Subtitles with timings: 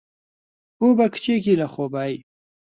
[0.77, 2.17] بوو بە کچێکی لەخۆبایی.